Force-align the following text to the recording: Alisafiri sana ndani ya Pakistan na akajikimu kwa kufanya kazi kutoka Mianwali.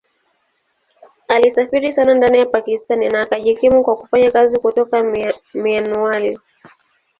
Alisafiri 1.27 1.93
sana 1.93 2.13
ndani 2.13 2.39
ya 2.39 2.45
Pakistan 2.45 3.09
na 3.11 3.21
akajikimu 3.21 3.83
kwa 3.83 3.95
kufanya 3.97 4.31
kazi 4.31 4.57
kutoka 4.59 5.03
Mianwali. 5.53 6.39